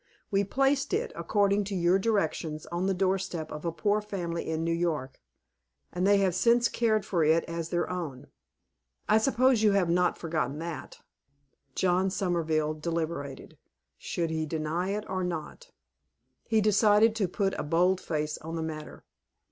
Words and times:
We 0.31 0.43
placed 0.43 0.95
it, 0.95 1.11
according 1.15 1.63
to 1.65 1.75
your 1.75 1.99
directions, 1.99 2.65
on 2.71 2.87
the 2.87 2.93
door 2.95 3.19
step 3.19 3.51
of 3.51 3.65
a 3.65 3.71
poor 3.71 4.01
family 4.01 4.49
in 4.49 4.63
New 4.63 4.73
York, 4.73 5.21
and 5.93 6.07
they 6.07 6.17
have 6.17 6.33
since 6.33 6.67
cared 6.67 7.05
for 7.05 7.23
it 7.23 7.43
as 7.43 7.69
their 7.69 7.87
own. 7.87 8.25
I 9.07 9.19
suppose 9.19 9.61
you 9.61 9.73
have 9.73 9.91
not 9.91 10.17
forgotten 10.17 10.57
that." 10.57 11.01
John 11.75 12.09
Somerville 12.09 12.73
deliberated. 12.73 13.59
Should 13.99 14.31
he 14.31 14.47
deny 14.47 14.89
it 14.89 15.05
or 15.07 15.23
not? 15.23 15.69
He 16.47 16.61
decided 16.61 17.15
to 17.17 17.27
put 17.27 17.53
a 17.53 17.61
bold 17.63 18.01
face 18.01 18.39
on 18.39 18.55
the 18.55 18.63
matter. 18.63 19.05